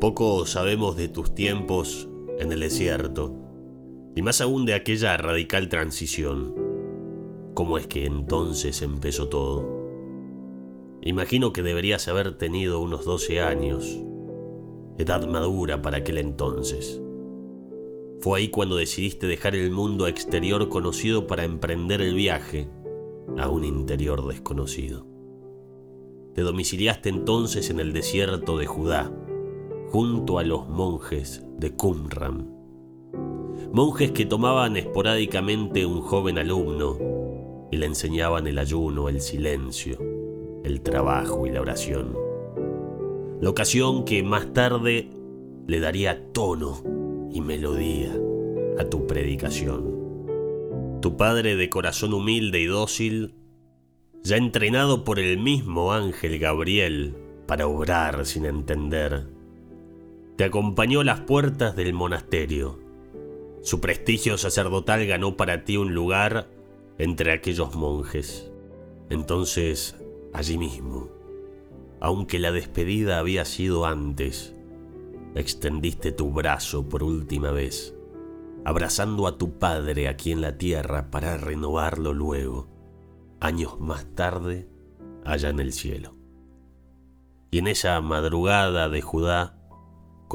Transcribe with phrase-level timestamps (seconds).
[0.00, 2.06] Poco sabemos de tus tiempos
[2.38, 3.34] en el desierto,
[4.14, 6.54] y más aún de aquella radical transición.
[7.54, 9.66] ¿Cómo es que entonces empezó todo?
[11.00, 13.98] Imagino que deberías haber tenido unos 12 años,
[14.98, 17.00] edad madura para aquel entonces.
[18.20, 22.68] Fue ahí cuando decidiste dejar el mundo exterior conocido para emprender el viaje
[23.38, 25.06] a un interior desconocido.
[26.34, 29.10] Te domiciliaste entonces en el desierto de Judá,
[29.90, 32.52] junto a los monjes de Qumran.
[33.72, 36.98] Monjes que tomaban esporádicamente un joven alumno
[37.70, 39.98] y le enseñaban el ayuno, el silencio,
[40.64, 42.16] el trabajo y la oración.
[43.40, 45.10] La ocasión que más tarde
[45.66, 46.82] le daría tono
[47.32, 48.12] y melodía
[48.78, 50.98] a tu predicación.
[51.02, 53.34] Tu padre de corazón humilde y dócil,
[54.22, 57.14] ya entrenado por el mismo ángel Gabriel
[57.46, 59.26] para obrar sin entender,
[60.36, 62.78] te acompañó a las puertas del monasterio.
[63.62, 66.48] Su prestigio sacerdotal ganó para ti un lugar
[66.98, 68.50] entre aquellos monjes.
[69.08, 69.96] Entonces,
[70.34, 71.08] allí mismo,
[72.00, 74.54] aunque la despedida había sido antes,
[75.34, 77.94] extendiste tu brazo por última vez,
[78.64, 82.68] abrazando a tu padre aquí en la tierra para renovarlo luego,
[83.40, 84.68] años más tarde,
[85.24, 86.14] allá en el cielo.
[87.50, 89.55] Y en esa madrugada de Judá,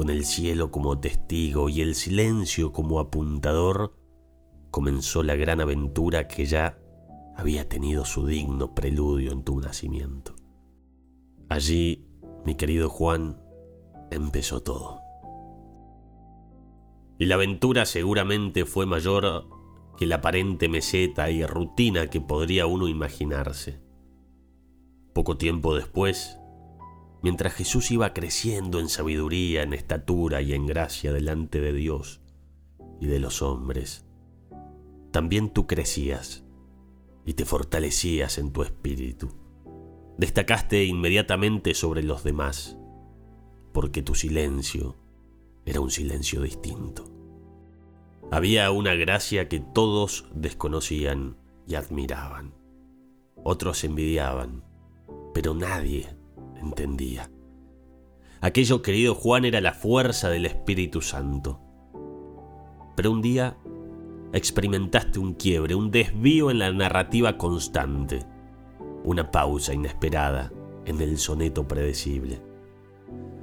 [0.02, 3.94] con el cielo como testigo y el silencio como apuntador,
[4.72, 6.76] comenzó la gran aventura que ya
[7.36, 10.34] había tenido su digno preludio en tu nacimiento.
[11.48, 12.04] Allí,
[12.44, 13.40] mi querido Juan,
[14.10, 14.98] empezó todo.
[17.20, 19.46] Y la aventura seguramente fue mayor
[19.96, 23.80] que la aparente meseta y rutina que podría uno imaginarse.
[25.12, 26.40] Poco tiempo después,
[27.22, 32.20] mientras Jesús iba creciendo en sabiduría, en estatura y en gracia delante de Dios
[33.00, 34.04] y de los hombres,
[35.12, 36.44] también tú crecías
[37.24, 39.28] y te fortalecías en tu espíritu.
[40.18, 42.76] Destacaste inmediatamente sobre los demás,
[43.72, 44.96] porque tu silencio
[45.64, 47.04] era un silencio distinto.
[48.30, 52.54] Había una gracia que todos desconocían y admiraban.
[53.44, 54.64] Otros envidiaban,
[55.34, 56.21] pero nadie
[56.62, 57.30] entendía.
[58.40, 61.60] Aquello, querido Juan, era la fuerza del Espíritu Santo.
[62.96, 63.56] Pero un día
[64.32, 68.24] experimentaste un quiebre, un desvío en la narrativa constante,
[69.04, 70.52] una pausa inesperada
[70.84, 72.40] en el soneto predecible.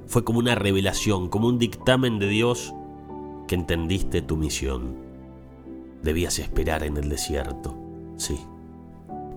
[0.06, 2.74] Fue como una revelación, como un dictamen de Dios
[3.46, 4.96] que entendiste tu misión.
[6.02, 7.76] Debías esperar en el desierto,
[8.16, 8.38] sí,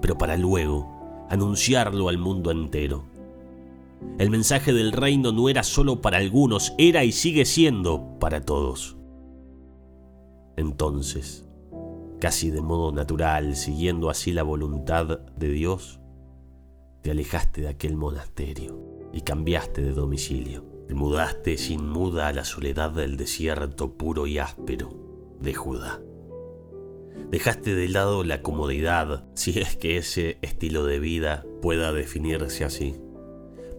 [0.01, 3.12] pero para luego anunciarlo al mundo entero.
[4.19, 8.95] El mensaje del reino no era solo para algunos, era y sigue siendo para todos.
[10.55, 11.47] Entonces,
[12.19, 15.99] casi de modo natural, siguiendo así la voluntad de Dios,
[17.01, 20.63] te alejaste de aquel monasterio y cambiaste de domicilio.
[20.87, 26.01] Te mudaste sin muda a la soledad del desierto puro y áspero de Judá.
[27.31, 32.95] Dejaste de lado la comodidad, si es que ese estilo de vida pueda definirse así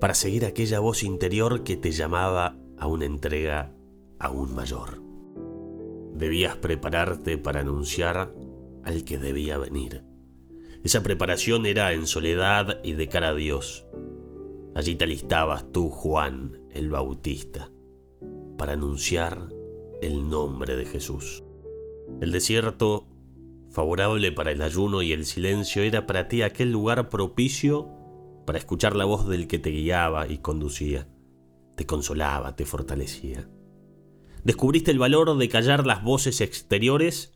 [0.04, 3.72] para seguir aquella voz interior que te llamaba a una entrega
[4.18, 5.02] aún mayor.
[6.12, 8.34] Debías prepararte para anunciar
[8.82, 10.04] al que debía venir.
[10.82, 13.86] Esa preparación era en soledad y de cara a Dios.
[14.74, 17.70] Allí te alistabas tú, Juan el Bautista,
[18.58, 19.48] para anunciar
[20.02, 21.44] el nombre de Jesús.
[22.20, 23.06] El desierto,
[23.70, 28.03] favorable para el ayuno y el silencio, era para ti aquel lugar propicio
[28.44, 31.08] para escuchar la voz del que te guiaba y conducía,
[31.76, 33.48] te consolaba, te fortalecía.
[34.44, 37.32] Descubriste el valor de callar las voces exteriores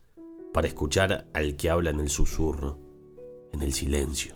[0.53, 2.79] para escuchar al que habla en el susurro,
[3.51, 4.35] en el silencio.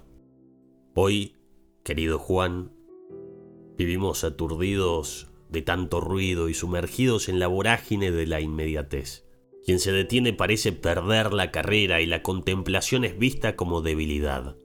[0.96, 1.36] Hoy,
[1.84, 2.72] querido Juan,
[3.78, 9.26] vivimos aturdidos de tanto ruido y sumergidos en la vorágine de la inmediatez.
[9.64, 14.58] Quien se detiene parece perder la carrera y la contemplación es vista como debilidad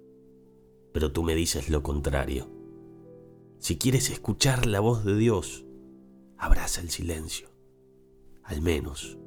[0.93, 2.50] pero tú me dices lo contrario.
[3.58, 5.64] Si quieres escuchar la voz de Dios,
[6.37, 7.50] abraza el silencio,
[8.44, 9.19] al menos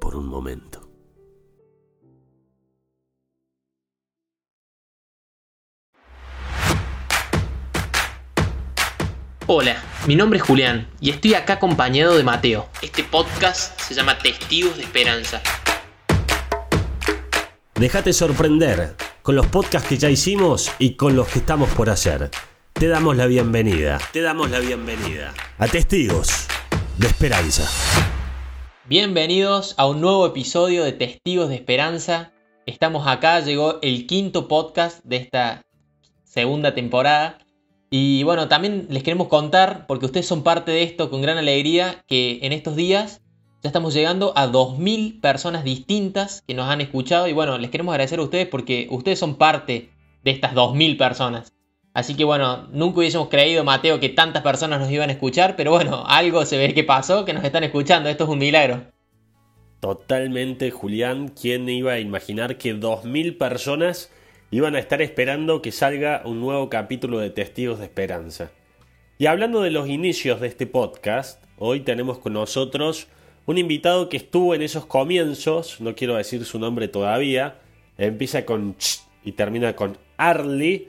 [0.00, 0.88] por un momento.
[9.50, 12.68] Hola, mi nombre es Julián y estoy acá acompañado de Mateo.
[12.82, 15.40] Este podcast se llama Testigos de Esperanza.
[17.74, 18.94] Déjate sorprender
[19.28, 22.30] con los podcasts que ya hicimos y con los que estamos por hacer.
[22.72, 23.98] Te damos la bienvenida.
[24.10, 25.34] Te damos la bienvenida.
[25.58, 26.46] A testigos
[26.96, 27.68] de Esperanza.
[28.86, 32.32] Bienvenidos a un nuevo episodio de Testigos de Esperanza.
[32.64, 35.62] Estamos acá, llegó el quinto podcast de esta
[36.24, 37.36] segunda temporada.
[37.90, 42.02] Y bueno, también les queremos contar, porque ustedes son parte de esto con gran alegría,
[42.06, 43.20] que en estos días
[43.62, 47.28] ya estamos llegando a 2.000 personas distintas que nos han escuchado.
[47.28, 49.90] Y bueno, les queremos agradecer a ustedes porque ustedes son parte
[50.24, 51.52] de estas 2.000 personas.
[51.94, 55.72] Así que bueno, nunca hubiésemos creído, Mateo, que tantas personas nos iban a escuchar, pero
[55.72, 58.08] bueno, algo se ve que pasó, que nos están escuchando.
[58.08, 58.82] Esto es un milagro.
[59.80, 61.28] Totalmente, Julián.
[61.28, 64.10] ¿Quién iba a imaginar que 2.000 personas
[64.50, 68.50] iban a estar esperando que salga un nuevo capítulo de Testigos de Esperanza.
[69.18, 73.08] Y hablando de los inicios de este podcast, hoy tenemos con nosotros
[73.48, 77.56] un invitado que estuvo en esos comienzos, no quiero decir su nombre todavía,
[77.96, 80.88] empieza con ch y termina con Arly.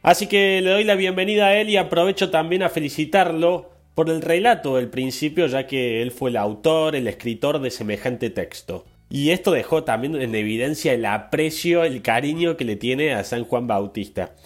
[0.00, 4.22] Así que le doy la bienvenida a él y aprovecho también a felicitarlo por el
[4.22, 8.84] relato del principio, ya que él fue el autor, el escritor de semejante texto.
[9.10, 13.42] Y esto dejó también en evidencia el aprecio, el cariño que le tiene a San
[13.42, 14.36] Juan Bautista.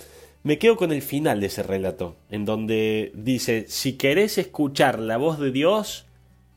[0.44, 5.18] Me quedo con el final de ese relato, en donde dice, si querés escuchar la
[5.18, 6.06] voz de Dios,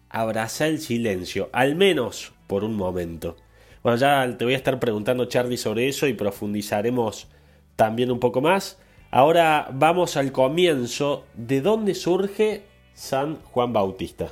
[0.09, 3.35] abraza el silencio, al menos por un momento.
[3.83, 7.29] Bueno, ya te voy a estar preguntando, Charlie, sobre eso y profundizaremos
[7.75, 8.79] también un poco más.
[9.11, 12.63] Ahora vamos al comienzo, ¿de dónde surge
[12.93, 14.27] San Juan Bautista?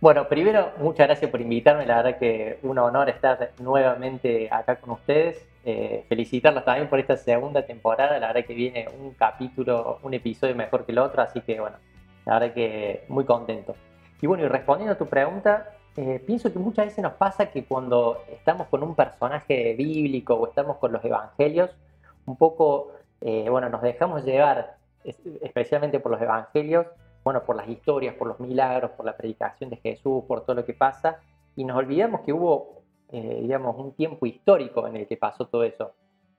[0.00, 1.86] Bueno, primero, muchas gracias por invitarme.
[1.86, 5.48] La verdad que un honor estar nuevamente acá con ustedes.
[5.64, 8.18] Eh, felicitarlos también por esta segunda temporada.
[8.18, 11.22] La verdad que viene un capítulo, un episodio mejor que el otro.
[11.22, 11.76] Así que, bueno,
[12.24, 13.76] la verdad que muy contento.
[14.22, 17.64] Y bueno, y respondiendo a tu pregunta, eh, pienso que muchas veces nos pasa que
[17.64, 21.70] cuando estamos con un personaje bíblico o estamos con los evangelios,
[22.24, 26.86] un poco, eh, bueno, nos dejamos llevar, especialmente por los evangelios,
[27.24, 30.64] bueno, por las historias, por los milagros, por la predicación de Jesús, por todo lo
[30.64, 31.18] que pasa,
[31.56, 35.64] y nos olvidamos que hubo, eh, digamos, un tiempo histórico en el que pasó todo
[35.64, 35.94] eso.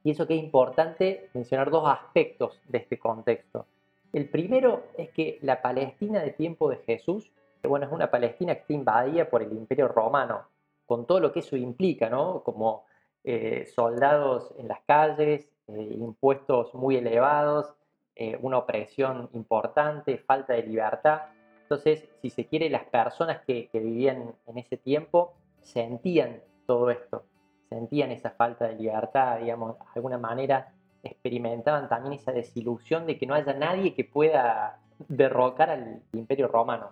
[0.05, 3.65] Y eso que es importante mencionar dos aspectos de este contexto.
[4.13, 7.33] El primero es que la Palestina de tiempo de Jesús,
[7.67, 10.47] bueno, es una Palestina que está invadida por el Imperio Romano,
[10.85, 12.43] con todo lo que eso implica, ¿no?
[12.43, 12.85] Como
[13.23, 17.73] eh, soldados en las calles, eh, impuestos muy elevados,
[18.15, 21.21] eh, una opresión importante, falta de libertad.
[21.61, 27.23] Entonces, si se quiere, las personas que, vivían en ese tiempo sentían todo esto,
[27.69, 33.25] sentían esa falta de libertad, digamos, de alguna manera experimentaban también esa desilusión de que
[33.25, 36.91] no haya nadie que pueda derrocar al imperio romano.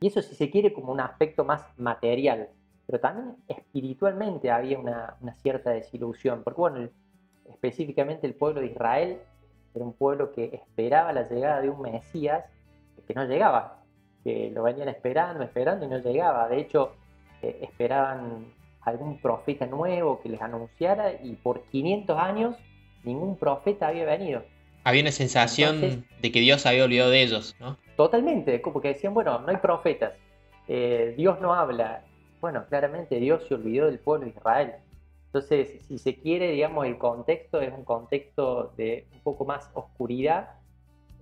[0.00, 2.48] Y eso si se quiere como un aspecto más material,
[2.86, 6.88] pero también espiritualmente había una, una cierta desilusión, porque bueno,
[7.50, 9.18] específicamente el pueblo de Israel
[9.74, 12.44] era un pueblo que esperaba la llegada de un Mesías
[13.06, 13.82] que no llegaba,
[14.24, 16.48] que lo venían esperando, esperando y no llegaba.
[16.48, 16.92] De hecho,
[17.42, 18.52] eh, esperaban
[18.82, 22.56] algún profeta nuevo que les anunciara y por 500 años
[23.04, 24.44] ningún profeta había venido.
[24.84, 27.76] Había una sensación de que Dios había olvidado de ellos, ¿no?
[27.98, 30.12] Totalmente, porque decían, bueno, no hay profetas,
[30.68, 32.04] eh, Dios no habla.
[32.40, 34.74] Bueno, claramente Dios se olvidó del pueblo de Israel.
[35.26, 40.50] Entonces, si se quiere, digamos, el contexto es un contexto de un poco más oscuridad,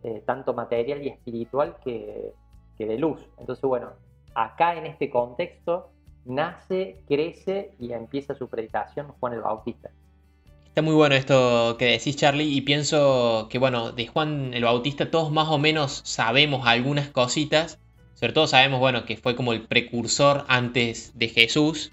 [0.02, 2.34] eh, tanto material y espiritual que,
[2.76, 3.26] de luz.
[3.38, 3.92] Entonces, bueno,
[4.34, 5.88] acá en este contexto
[6.26, 9.88] nace, crece y empieza su predicación Juan el Bautista.
[10.76, 15.10] Está muy bueno esto que decís, Charlie, y pienso que, bueno, de Juan el Bautista
[15.10, 17.78] todos más o menos sabemos algunas cositas.
[18.12, 21.92] Sobre todo sabemos, bueno, que fue como el precursor antes de Jesús.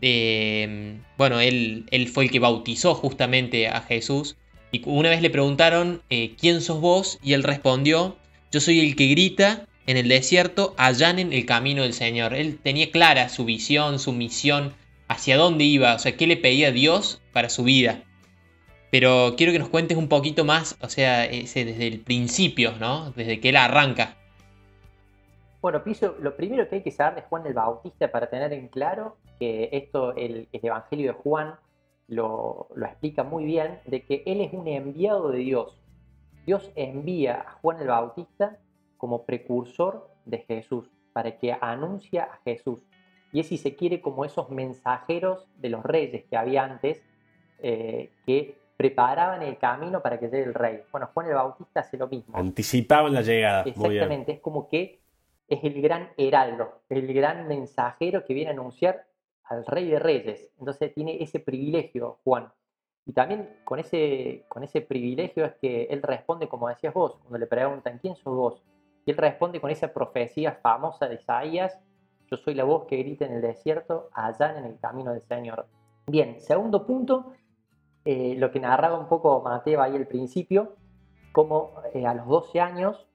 [0.00, 4.36] Em, bueno, él, él, fue el que bautizó justamente a Jesús.
[4.72, 7.18] Y una vez le preguntaron, eh, ¿quién sos vos?
[7.22, 8.16] Y él respondió,
[8.50, 12.32] yo soy el que grita en el desierto, allanen el camino del Señor.
[12.32, 14.72] Él tenía clara su visión, su misión,
[15.08, 18.02] hacia dónde iba, o sea, qué le pedía Dios para su vida.
[18.90, 23.10] Pero quiero que nos cuentes un poquito más, o sea, ese, desde el principio, ¿no?
[23.12, 24.16] Desde que él arranca.
[25.60, 28.68] Bueno, Piso, lo primero que hay que saber de Juan el Bautista para tener en
[28.68, 31.56] claro que esto, el, Evangelio de Juan
[32.06, 35.78] lo, explica muy bien, de que él es un enviado de Dios.
[36.46, 38.58] Dios envía a Juan el Bautista
[38.96, 42.78] como precursor de Jesús, para que anuncia a Jesús.
[43.32, 47.02] Y es, si se quiere, como esos mensajeros de los reyes que había antes,
[47.60, 50.80] eh, que preparaban el camino para que llegue el rey.
[50.92, 52.36] Bueno, Juan el Bautista hace lo mismo.
[52.36, 53.64] Anticipaban la llegada.
[53.64, 55.00] Exactamente, es como que
[55.48, 59.06] es el gran heraldo, el gran mensajero que viene a anunciar
[59.44, 60.50] al rey de reyes.
[60.58, 62.52] Entonces tiene ese privilegio, Juan.
[63.06, 67.38] Y también con ese, con ese privilegio es que él responde, como decías vos, cuando
[67.38, 68.62] le preguntan, ¿quién sos vos?
[69.06, 71.80] Y él responde con esa profecía famosa de Isaías,
[72.30, 75.66] yo soy la voz que grita en el desierto, allá en el camino del Señor.
[76.06, 77.32] Bien, segundo punto,
[78.04, 80.76] eh, lo que narraba un poco Mateo ahí al principio,
[81.32, 83.06] como eh, a los 12 años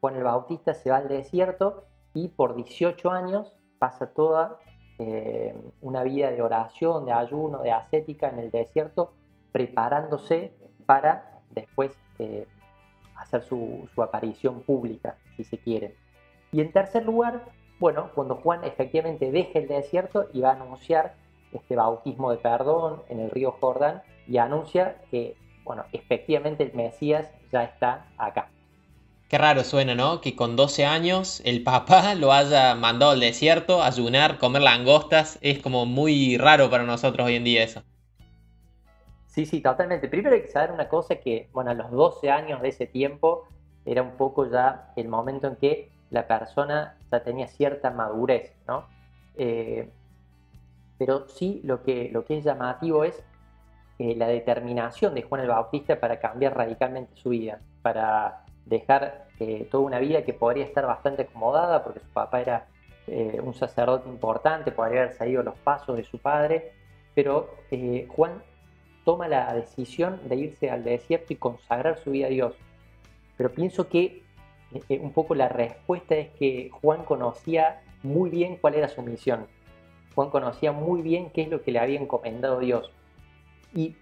[0.00, 4.58] Juan el Bautista se va al desierto y por 18 años pasa toda
[4.98, 9.14] eh, una vida de oración, de ayuno, de ascética en el desierto,
[9.50, 10.52] preparándose
[10.84, 11.98] para después
[13.16, 15.96] hacer su, su aparición pública, si se quiere.
[16.52, 17.46] Y en tercer lugar,
[17.84, 21.16] bueno, cuando Juan efectivamente deja el desierto y va a anunciar
[21.52, 27.30] este bautismo de perdón en el río Jordán y anuncia que, bueno, efectivamente el Mesías
[27.52, 28.48] ya está acá.
[29.28, 30.22] Qué raro suena, ¿no?
[30.22, 35.38] Que con 12 años el papá lo haya mandado al desierto, a ayunar, comer langostas.
[35.42, 37.82] Es como muy raro para nosotros hoy en día eso.
[39.26, 40.08] Sí, sí, totalmente.
[40.08, 43.46] Primero hay que saber una cosa que, bueno, a los 12 años de ese tiempo
[43.84, 48.86] era un poco ya el momento en que la persona ya tenía cierta madurez, ¿no?
[49.36, 49.90] Eh,
[50.96, 53.20] pero sí lo que, lo que es llamativo es
[53.98, 59.66] eh, la determinación de Juan el Bautista para cambiar radicalmente su vida, para dejar eh,
[59.70, 62.66] toda una vida que podría estar bastante acomodada, porque su papá era
[63.42, 66.72] un sacerdote importante, podría haber seguido los pasos de su padre,
[67.14, 67.50] pero
[68.08, 68.42] Juan
[69.04, 72.54] toma la decisión de irse al desierto y consagrar su vida a Dios.
[73.36, 74.23] Pero pienso que
[74.88, 79.46] eh, un poco la respuesta es que Juan conocía muy bien cuál era su misión.
[80.14, 82.90] Juan conocía muy bien qué es lo que le había encomendado Dios.
[83.72, 83.96] Y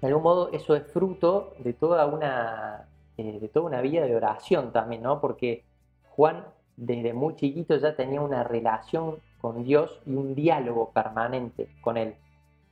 [0.00, 4.14] de algún modo eso es fruto de toda una, eh, de toda una vida de
[4.14, 5.20] oración también, ¿no?
[5.20, 5.64] Porque
[6.10, 11.96] Juan desde muy chiquito ya tenía una relación con Dios y un diálogo permanente con
[11.96, 12.16] Él.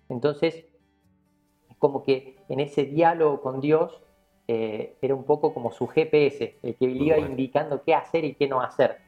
[0.09, 0.67] Entonces,
[1.71, 4.03] es como que en ese diálogo con Dios
[4.47, 8.35] eh, era un poco como su GPS, el que le iba indicando qué hacer y
[8.35, 8.99] qué no hacer.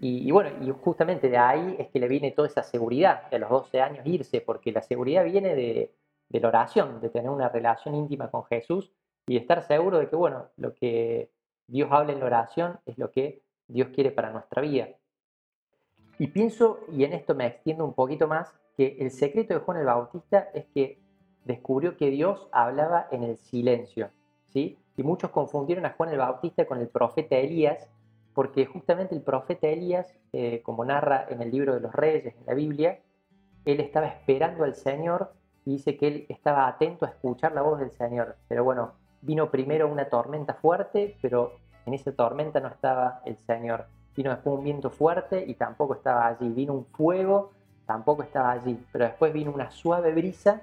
[0.00, 3.40] Y, bueno, y justamente de ahí es que le viene toda esa seguridad de a
[3.40, 5.92] los 12 años irse, porque la seguridad viene de,
[6.28, 8.92] de la oración, de tener una relación íntima con Jesús
[9.26, 11.30] y de estar seguro de que, bueno, lo que
[11.66, 14.88] Dios habla en la oración es lo que Dios quiere para nuestra vida.
[16.18, 19.78] Y pienso, y en esto me extiendo un poquito más, que el secreto de Juan
[19.78, 21.00] el Bautista es que
[21.44, 24.10] descubrió que Dios hablaba en el silencio.
[24.54, 27.88] Y muchos confundieron a Juan el Bautista con el profeta Elías,
[28.34, 32.46] porque justamente el profeta Elías, eh, como narra en el libro de los reyes, en
[32.46, 33.00] la Biblia,
[33.64, 35.32] él estaba esperando al Señor
[35.64, 38.36] y dice que él estaba atento a escuchar la voz del Señor.
[38.48, 41.52] Pero bueno, vino primero una tormenta fuerte, pero
[41.84, 43.86] en esa tormenta no estaba el Señor.
[44.16, 46.48] Vino después un viento fuerte y tampoco estaba allí.
[46.48, 47.52] Vino un fuego,
[47.86, 48.84] tampoco estaba allí.
[48.90, 50.62] Pero después vino una suave brisa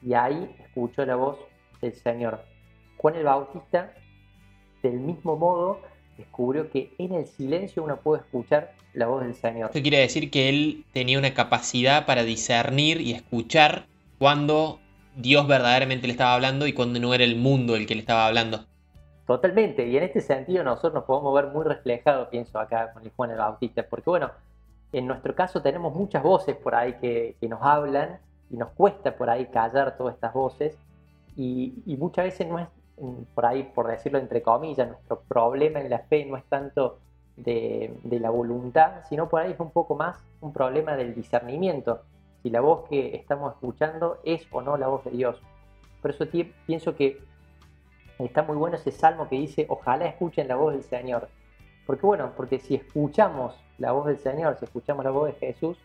[0.00, 1.38] y ahí escuchó la voz
[1.80, 2.40] del Señor.
[2.96, 3.92] Juan el Bautista,
[4.82, 5.80] del mismo modo,
[6.16, 9.66] descubrió que en el silencio uno puede escuchar la voz del Señor.
[9.66, 13.86] Esto quiere decir que él tenía una capacidad para discernir y escuchar
[14.18, 14.80] cuando
[15.16, 18.26] Dios verdaderamente le estaba hablando y cuando no era el mundo el que le estaba
[18.26, 18.64] hablando.
[19.26, 23.10] Totalmente, y en este sentido nosotros nos podemos ver muy reflejados, pienso acá con el
[23.10, 24.30] Juan el Bautista, porque bueno,
[24.92, 29.28] en nuestro caso tenemos muchas voces por ahí que, nos hablan y nos cuesta por
[29.28, 30.78] ahí callar todas estas voces
[31.36, 32.68] y, y muchas veces no es
[33.34, 36.98] por ahí, por decirlo entre comillas, nuestro problema en la fe no es tanto
[37.36, 42.02] de, la voluntad, sino por ahí es un poco más un problema del discernimiento,
[42.42, 45.42] si la voz que estamos escuchando es o no la voz de Dios.
[46.00, 46.26] Por eso
[46.66, 47.20] pienso que
[48.18, 51.28] está muy bueno ese salmo que dice, ojalá escuchen la voz del Señor.
[51.86, 55.76] Porque bueno, porque si escuchamos la voz del Señor, si escuchamos la voz de Jesús,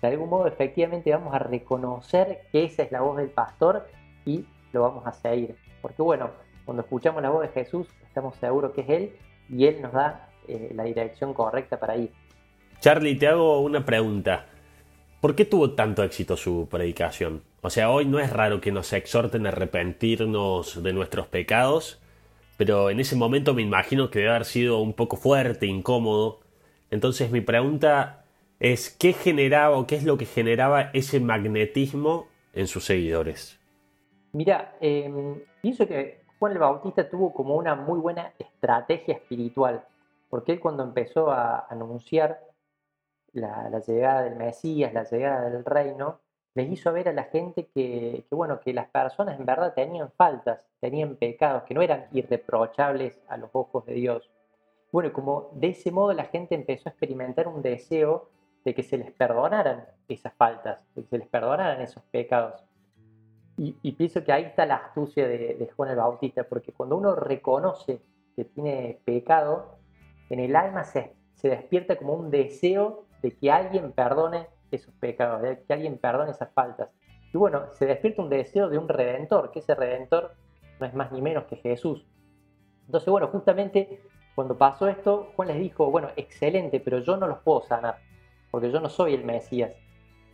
[0.00, 3.86] de algún modo efectivamente vamos a reconocer que esa es la voz del pastor
[4.24, 5.56] y lo vamos a seguir.
[5.86, 6.32] Porque bueno,
[6.64, 9.12] cuando escuchamos la voz de Jesús, estamos seguros que es Él
[9.48, 12.10] y Él nos da eh, la dirección correcta para ir.
[12.80, 14.46] Charlie, te hago una pregunta.
[15.20, 17.44] ¿Por qué tuvo tanto éxito su predicación?
[17.60, 22.02] O sea, hoy no es raro que nos exhorten a arrepentirnos de nuestros pecados,
[22.56, 26.40] pero en ese momento me imagino que debe haber sido un poco fuerte, incómodo.
[26.90, 28.24] Entonces mi pregunta
[28.58, 33.55] es, ¿qué generaba o qué es lo que generaba ese magnetismo en sus seguidores?
[34.36, 39.86] Mira, em, pienso que Juan el Bautista tuvo como una muy buena estrategia espiritual,
[40.28, 42.42] porque él cuando empezó a anunciar
[43.32, 46.20] la, llegada del Mesías, la llegada del reino,
[46.54, 50.60] les hizo ver a la gente que, bueno, que las personas en verdad tenían faltas,
[50.80, 54.30] tenían pecados, que no eran irreprochables a los ojos de Dios.
[54.92, 58.28] Bueno, como de ese modo la gente empezó a experimentar un deseo
[58.66, 62.66] de que se les perdonaran esas faltas, de que se les perdonaran esos pecados.
[63.58, 68.02] Y, pienso que ahí está la astucia de, Juan el Bautista, porque cuando uno reconoce
[68.34, 69.78] que tiene pecado,
[70.28, 75.40] en el alma se, se despierta como un deseo de que alguien perdone esos pecados,
[75.40, 76.94] de que alguien perdone esas faltas.
[77.32, 80.34] Y bueno, se despierta un deseo de un redentor, que ese redentor
[80.78, 82.06] no es más ni menos que Jesús.
[82.84, 84.02] Entonces, bueno, justamente
[84.34, 88.00] cuando pasó esto, Juan les dijo, bueno, excelente, pero yo no los puedo sanar,
[88.50, 89.72] porque yo no soy el Mesías.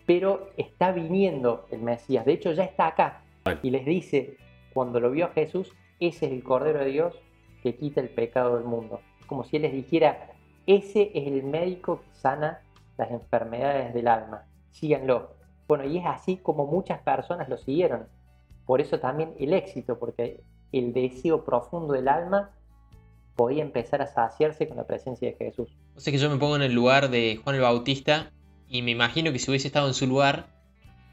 [0.06, 3.23] Pero está viniendo el Mesías, de hecho ya está acá.
[3.62, 4.37] Y les dice,
[4.73, 7.14] cuando lo vio a Jesús, ese es el Cordero de Dios
[7.62, 9.00] que quita el pecado del mundo.
[9.21, 10.30] Es como si Él les dijera,
[10.66, 12.62] ese es el médico que sana
[12.99, 15.35] las enfermedades del alma, síganlo.
[15.66, 18.06] Bueno, y es así como muchas personas lo siguieron.
[18.66, 20.42] Por eso también el éxito, porque
[20.73, 22.50] el deseo profundo del alma
[23.37, 25.76] podía empezar a saciarse con la presencia de Jesús.
[25.97, 28.30] O sea que yo me pongo en el lugar de Juan el Bautista
[28.73, 30.47] y me imagino que si hubiese estado en su lugar,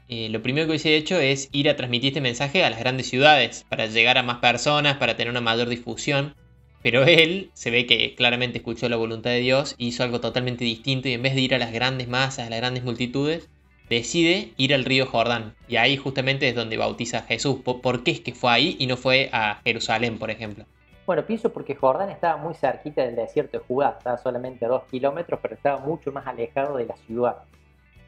[0.08, 3.08] eh, lo primero que hubiese hecho es ir a transmitir este mensaje a las grandes
[3.08, 6.34] ciudades, para llegar a más personas, para tener una mayor difusión.
[6.82, 11.08] Pero él se ve que claramente escuchó la voluntad de Dios hizo algo totalmente distinto
[11.08, 13.50] y en vez de ir a las grandes masas, a las grandes multitudes,
[13.90, 15.54] decide ir al río Jordán.
[15.68, 17.60] Y ahí justamente es donde bautiza a Jesús.
[17.62, 20.64] ¿Por qué es que fue ahí y no fue a Jerusalén, por ejemplo?
[21.10, 24.84] Bueno, pienso porque Jordán estaba muy cerquita del desierto de Judá, estaba solamente a dos
[24.84, 27.36] kilómetros, pero estaba mucho más alejado de la ciudad.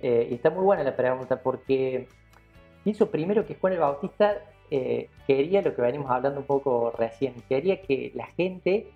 [0.03, 2.09] Eh, y está muy buena la pregunta porque
[2.83, 4.39] pienso primero que Juan el Bautista
[4.71, 8.89] eh, quería lo que venimos hablando un poco recién, quería que la gente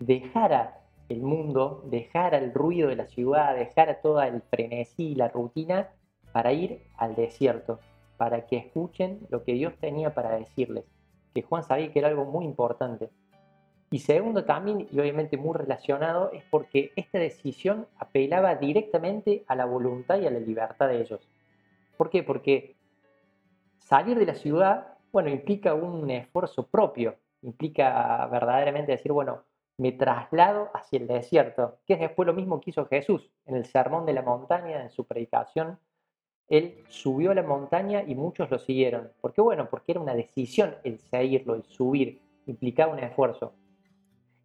[0.00, 5.90] dejara el mundo, dejara el ruido de la ciudad, dejara todo el frenesí, la rutina
[6.32, 7.80] para ir al desierto,
[8.16, 10.84] para que escuchen lo que Dios tenía para decirles,
[11.34, 13.10] que Juan sabía que era algo muy importante.
[13.92, 19.64] Y segundo también, y obviamente muy relacionado, es porque esta decisión apelaba directamente a la
[19.64, 21.28] voluntad y a la libertad de ellos.
[21.96, 22.22] ¿Por qué?
[22.22, 22.76] Porque
[23.78, 29.42] salir de la ciudad, bueno, implica un esfuerzo propio, implica verdaderamente decir, bueno,
[29.76, 33.64] me traslado hacia el desierto, que es después lo mismo que hizo Jesús en el
[33.64, 35.80] Sermón de la Montaña, en su predicación.
[36.48, 39.10] Él subió a la montaña y muchos lo siguieron.
[39.20, 39.40] ¿Por qué?
[39.40, 43.54] Bueno, porque era una decisión el seguirlo, el subir, implicaba un esfuerzo.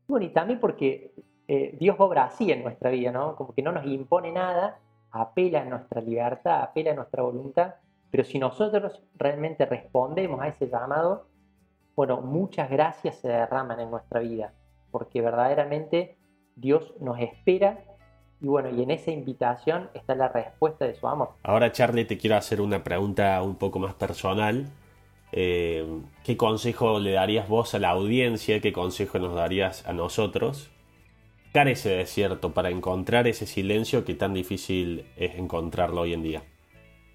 [0.08, 1.14] Bueno, y también porque
[1.48, 3.36] eh, Dios obra así en nuestra vida, ¿no?
[3.36, 4.80] Como que no nos impone nada,
[5.12, 7.76] apela a nuestra libertad, apela a nuestra voluntad,
[8.12, 11.28] pero si nosotros realmente respondemos a ese llamado,
[11.96, 14.54] bueno, muchas gracias se derraman en nuestra vida,
[14.92, 16.18] porque verdaderamente
[16.56, 17.80] Dios nos espera
[18.42, 21.30] y bueno, y en esa invitación está la respuesta de su amor.
[21.44, 24.66] Ahora, Charlie, te quiero hacer una pregunta un poco más personal.
[25.32, 25.86] Eh,
[26.24, 28.62] ¿Qué consejo le darías vos a la audiencia?
[28.62, 30.72] ¿Qué consejo nos darías a nosotros?
[31.54, 36.44] Dar ese desierto para encontrar ese silencio que tan difícil es encontrarlo hoy en día.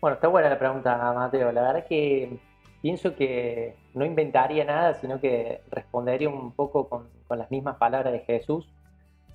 [0.01, 1.53] Bueno, está buena la pregunta, Mateo.
[1.53, 2.39] La verdad es que
[2.81, 8.13] pienso que no inventaría nada, sino que respondería un poco con, con las mismas palabras
[8.13, 8.67] de Jesús.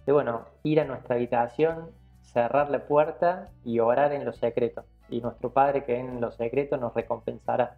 [0.05, 4.85] De bueno, ir a nuestra habitación, cerrar la puerta y orar en lo secreto.
[5.09, 7.77] Y nuestro Padre que en lo secreto nos recompensará.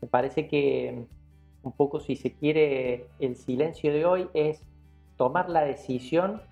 [0.00, 1.06] Me parece que
[1.62, 4.62] un poco si se quiere el silencio de hoy es
[5.16, 6.42] tomar la decisión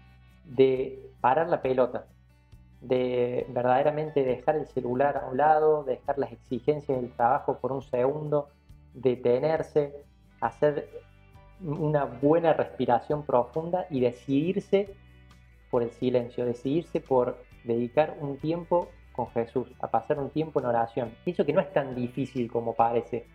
[0.45, 2.07] de parar la pelota,
[2.81, 7.83] de verdaderamente dejar el celular a un lado, dejar las exigencias del trabajo por un
[7.83, 8.49] segundo,
[8.95, 9.95] detenerse,
[10.41, 10.89] hacer
[11.61, 14.95] una buena respiración profunda y decidirse
[15.71, 20.67] por el silencio, decidirse por dedicar un tiempo con Jesús, a pasar un tiempo en
[20.67, 21.13] oración.
[21.25, 23.27] Pienso que no es tan difícil como parece.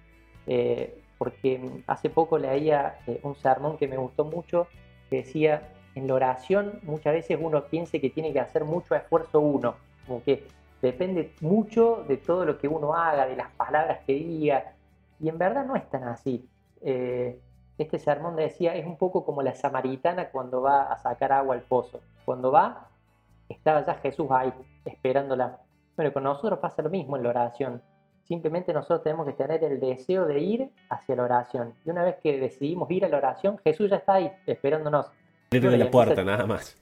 [0.47, 4.67] Eh, porque hace poco leía eh, un sermón que me gustó mucho,
[5.09, 9.39] que decía, en la oración muchas veces uno piensa que tiene que hacer mucho esfuerzo
[9.39, 9.75] uno,
[10.05, 10.47] como que
[10.81, 14.73] depende mucho de todo lo que uno haga, de las palabras que diga,
[15.19, 16.45] y en verdad no es tan así.
[16.81, 17.39] Eh,
[17.77, 21.61] este sermón decía, es un poco como la samaritana cuando va a sacar agua al
[21.61, 22.01] pozo.
[22.25, 22.89] Cuando va,
[23.49, 24.53] estaba ya Jesús ahí,
[24.85, 25.59] esperándola.
[25.95, 27.81] Bueno, con nosotros pasa lo mismo en la oración.
[28.23, 31.73] Simplemente nosotros tenemos que tener el deseo de ir hacia la oración.
[31.85, 35.11] Y una vez que decidimos ir a la oración, Jesús ya está ahí esperándonos.
[35.51, 36.77] Abrirle la puerta, nada más.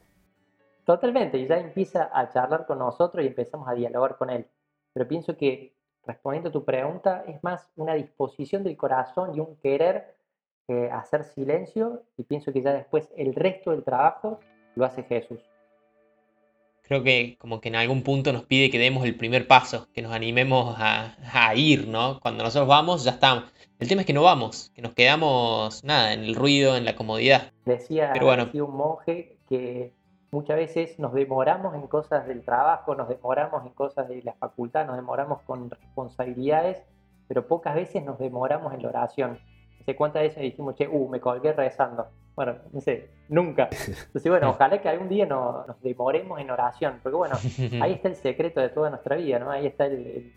[0.86, 4.48] Totalmente, y ya empieza a charlar con nosotros y empezamos a dialogar con Él.
[4.94, 5.76] Pero pienso que,
[6.06, 10.16] respondiendo a tu pregunta, es más una disposición del corazón y un querer
[10.68, 14.40] eh, hacer silencio, y pienso que ya después el resto del trabajo
[14.76, 15.51] lo hace Jesús
[16.92, 20.02] creo que como que en algún punto nos pide que demos el primer paso, que
[20.02, 21.16] nos animemos a,
[21.56, 22.20] ir, ¿no?
[22.20, 23.46] Cuando nosotros vamos, ya estamos.
[23.80, 26.98] El tema es que no vamos, que nos quedamos, nada, en el ruido, en la
[26.98, 27.54] comodidad.
[27.64, 28.50] Decía, Pero bueno.
[28.54, 29.94] un monje que
[30.32, 34.86] muchas veces nos demoramos en cosas del trabajo, nos demoramos en cosas de la facultad,
[34.86, 36.84] nos demoramos con responsabilidades,
[37.30, 39.40] pero pocas veces nos demoramos en la oración.
[39.86, 42.08] sé cuántas veces dijimos, che, uh, me colgué rezando.
[42.36, 43.70] Bueno, no sé, nunca.
[43.72, 47.36] Entonces, bueno, ojalá que algún día no, nos demoremos en oración, porque bueno,
[47.82, 49.52] ahí está el secreto de toda nuestra vida, ¿no?
[49.52, 50.32] Ahí está el,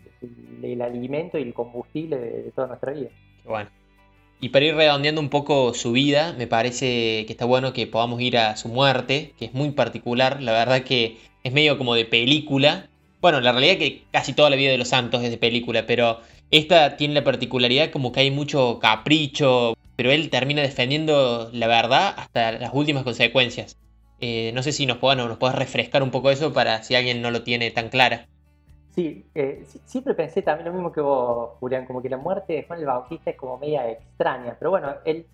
[0.81, 3.09] alimento y el combustible de, toda nuestra vida.
[3.45, 3.69] bueno.
[4.41, 8.19] Y para ir redondeando un poco su vida, me parece que está bueno que podamos
[8.19, 12.03] ir a su muerte, que es muy particular, la verdad que es medio como de
[12.03, 12.89] película.
[13.21, 15.85] Bueno, la realidad es que casi toda la vida de los santos es de película,
[15.87, 16.19] pero
[16.51, 22.13] esta tiene la particularidad como que hay mucho capricho, pero él termina defendiendo la verdad
[22.17, 23.77] hasta las últimas consecuencias.
[24.19, 27.31] Eh, no sé si nos puedas, nos refrescar un poco eso para si alguien no
[27.31, 28.27] lo tiene tan clara.
[28.95, 32.63] Sí, eh, siempre pensé también lo mismo que vos, Julián, como que la muerte de
[32.63, 35.25] Juan el Bautista es como media extraña, pero bueno, él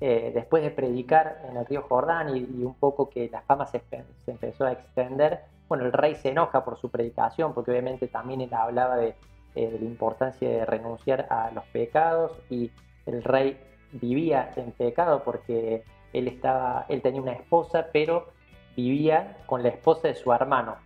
[0.00, 3.82] eh, después de predicar en el río Jordán y, un poco que la fama se,
[4.24, 8.40] se, empezó a extender, bueno, el rey se enoja por su predicación, porque obviamente también
[8.40, 9.14] él hablaba de,
[9.54, 12.70] de la importancia de renunciar a los pecados y
[13.04, 13.58] el rey
[13.92, 18.28] vivía en pecado porque él, estaba, él tenía una esposa, pero
[18.76, 20.76] vivía con la esposa de su hermano.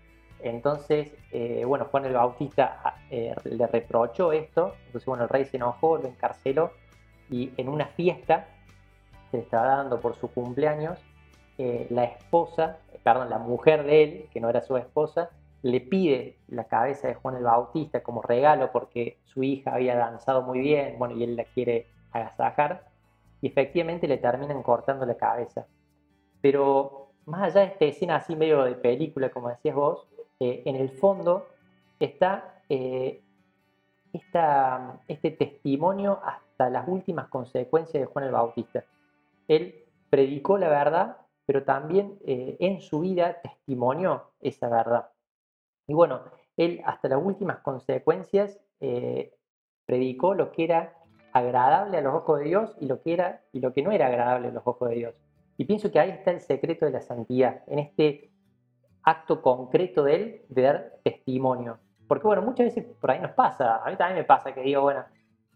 [0.40, 5.56] Entonces, eh, bueno, Juan el Bautista eh, le reprochó esto, entonces, bueno, el rey se
[5.56, 6.72] enojó, lo encarceló
[7.30, 8.46] y en una fiesta
[9.30, 10.98] que le estaba dando por su cumpleaños,
[11.56, 15.30] eh, la esposa, perdón, la mujer de él, que no era su esposa,
[15.62, 20.42] le pide la cabeza de Juan el Bautista como regalo porque su hija había danzado
[20.42, 22.84] muy bien, bueno, y él la quiere agasajar
[23.44, 25.66] y efectivamente le terminan cortando la cabeza.
[26.40, 30.08] Pero más allá de esta escena así medio de película, como decías vos,
[30.40, 31.46] eh, en el fondo
[32.00, 33.20] está eh,
[34.14, 38.82] este testimonio hasta las últimas consecuencias de Juan el Bautista.
[39.46, 45.10] Él predicó la verdad, pero también eh, en su vida testimonió esa verdad.
[45.86, 46.22] Y bueno,
[46.56, 48.58] él hasta las últimas consecuencias
[49.86, 51.03] predicó lo que era
[51.34, 54.06] agradable a los ojos de Dios y lo que era y lo que no era
[54.06, 55.14] agradable a los ojos de Dios.
[55.58, 58.30] Y pienso que ahí está el secreto de la santidad, en este
[59.02, 61.78] acto concreto de él de dar testimonio.
[62.06, 64.82] Porque bueno, muchas veces por ahí nos pasa, a mí también me pasa que digo,
[64.82, 65.04] bueno,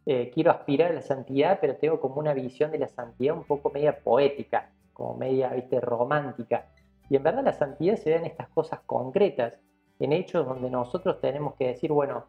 [0.04, 3.44] eh, quiero aspirar a la santidad, pero tengo como una visión de la santidad un
[3.44, 6.66] poco media poética, como media, viste, romántica.
[7.08, 9.60] Y en verdad la santidad se da en estas cosas concretas,
[10.00, 12.24] en hechos donde nosotros tenemos que decir, bueno,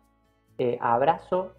[0.59, 1.53] eh, abrazo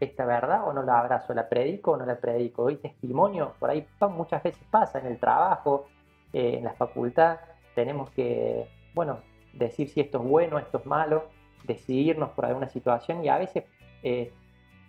[0.00, 3.70] esta verdad o no la abrazo, la predico o no la predico, doy testimonio, por
[3.70, 5.86] ahí muchas veces pasa en el trabajo,
[6.32, 7.38] eh, en la facultad,
[7.74, 9.20] tenemos que, bueno,
[9.52, 11.24] decir si esto es bueno, esto es malo,
[11.64, 13.64] decidirnos por alguna situación y a veces
[14.02, 14.32] eh,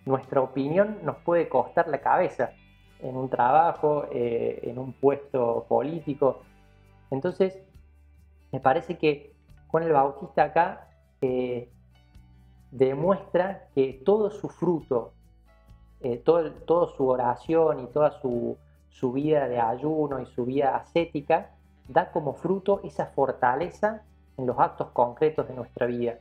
[0.04, 2.52] nuestra opinión nos puede costar la cabeza
[3.00, 6.42] en un trabajo, eh, en un puesto político.
[7.10, 7.58] Entonces,
[8.52, 9.34] me parece que
[9.68, 10.88] con el Bautista acá
[12.70, 15.12] demuestra que todo su fruto,
[16.00, 18.56] eh, todo, su oración y toda su,
[19.12, 21.50] vida de ayuno y su vida ascética,
[21.88, 24.02] da como fruto esa fortaleza
[24.36, 26.18] en los actos concretos de nuestra vida.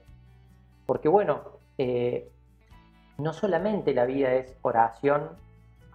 [0.86, 1.42] Porque bueno,
[1.78, 2.30] eh,
[3.18, 5.30] no solamente la vida es oración,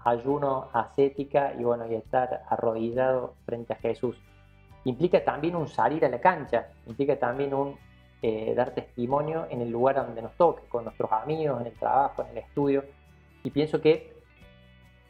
[0.04, 4.16] ayuno, ascética y bueno, y estar arrodillado frente a Jesús.
[4.84, 7.76] Implica también un salir a la cancha, implica también un
[8.26, 12.22] eh, dar testimonio en el lugar donde nos toque, con nuestros amigos, en el trabajo,
[12.22, 12.82] en el estudio.
[13.42, 14.14] Y pienso que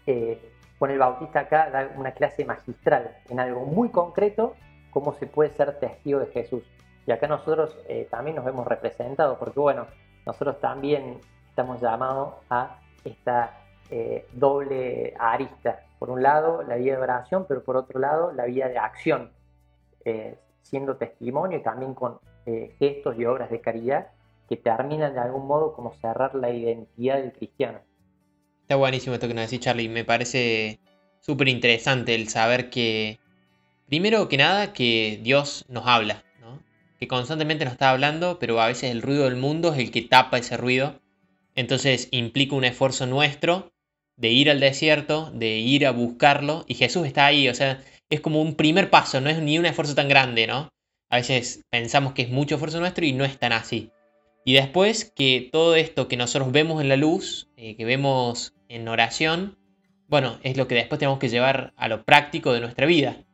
[0.04, 0.50] eh,
[0.80, 4.56] con el Bautista acá da una clase magistral en algo muy concreto,
[4.90, 6.64] cómo se puede ser testigo de Jesús.
[7.06, 9.86] Y acá nosotros eh, también nos vemos representados, porque bueno,
[10.26, 13.60] nosotros también estamos llamados a esta
[14.32, 15.84] doble arista.
[16.00, 19.30] Por un lado, la vida de oración, pero por otro lado, la vida de acción,
[20.62, 24.08] siendo testimonio y también con eh, gestos y obras de caridad
[24.48, 27.80] que terminan de algún modo como cerrar la identidad del cristiano.
[28.62, 29.88] Está buenísimo esto que nos decís, Charlie.
[29.88, 30.78] Me parece
[31.20, 33.18] súper interesante el saber que,
[33.86, 36.22] primero que nada, que Dios nos habla,
[36.98, 40.02] que constantemente nos está hablando, pero a veces el ruido del mundo es el que
[40.02, 41.00] tapa ese ruido.
[41.54, 43.72] Entonces implica un esfuerzo nuestro
[44.16, 48.20] de ir al desierto, de ir a buscarlo, y Jesús está ahí, o sea, es
[48.20, 50.68] como un primer paso, no es ni un esfuerzo tan grande, ¿no?
[51.08, 53.90] A veces pensamos que es mucho esfuerzo nuestro y no es tan así.
[54.44, 58.86] Y después que todo esto que nosotros vemos en la luz, eh, que vemos en
[58.88, 59.56] oración,
[60.06, 63.24] bueno, es lo que después tenemos que llevar a lo práctico de nuestra vida.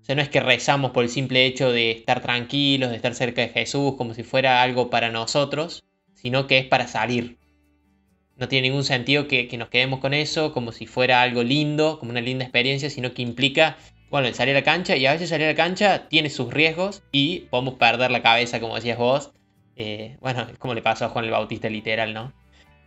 [0.00, 3.14] O sea, no es que rezamos por el simple hecho de estar tranquilos, de estar
[3.14, 7.38] cerca de Jesús, como si fuera algo para nosotros, sino que es para salir.
[8.36, 11.98] No tiene ningún sentido que, que nos quedemos con eso como si fuera algo lindo,
[11.98, 13.76] como una linda experiencia, sino que implica
[14.10, 16.52] bueno, el salir a la cancha y a veces salir a la cancha tiene sus
[16.52, 19.32] riesgos y podemos perder la cabeza, como decías vos.
[19.76, 22.32] Eh, bueno, como le pasó a Juan el Bautista literal, ¿no?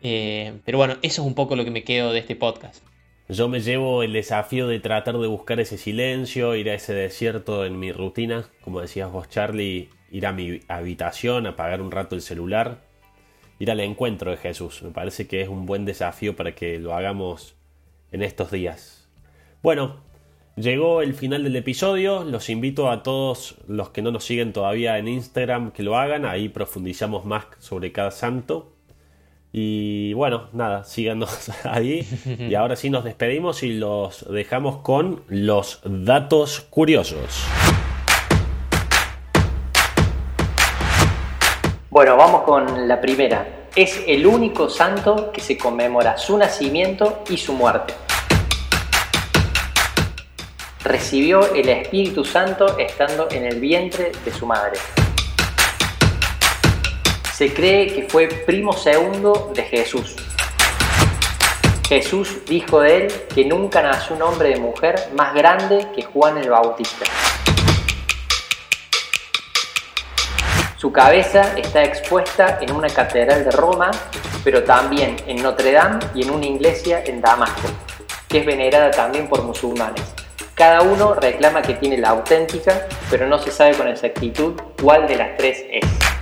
[0.02, 2.84] Eh, pero bueno, eso es un poco lo que me quedo de este podcast.
[3.30, 7.66] Yo me llevo el desafío de tratar de buscar ese silencio, ir a ese desierto
[7.66, 12.22] en mi rutina, como decías vos Charlie, ir a mi habitación, apagar un rato el
[12.22, 12.82] celular,
[13.60, 14.84] ir al encuentro de Jesús.
[14.84, 17.56] Me parece que es un buen desafío para que lo hagamos
[18.12, 19.10] en estos días.
[19.64, 20.02] Bueno,
[20.56, 24.98] llegó el final del episodio, los invito a todos los que no nos siguen todavía
[24.98, 28.70] en Instagram que lo hagan, ahí profundizamos más sobre cada santo.
[29.56, 32.08] Y bueno, nada, síganos ahí.
[32.26, 37.46] Y ahora sí nos despedimos y los dejamos con los datos curiosos.
[41.92, 43.68] Bueno, vamos con la primera.
[43.76, 47.94] Es el único santo que se conmemora su nacimiento y su muerte.
[50.84, 54.78] Recibió el Espíritu Santo estando en el vientre de su madre.
[57.34, 60.16] Se cree que fue primo segundo de Jesús.
[61.88, 66.38] Jesús dijo de él que nunca nació un hombre de mujer más grande que Juan
[66.38, 67.06] el Bautista.
[70.76, 73.90] Su cabeza está expuesta en una catedral de Roma,
[74.44, 77.70] pero también en Notre Dame y en una iglesia en Damasco,
[78.28, 80.23] que es venerada también por musulmanes.
[80.56, 85.16] Cada uno reclama que tiene la auténtica, pero no se sabe con exactitud cuál de
[85.16, 86.13] las tres es.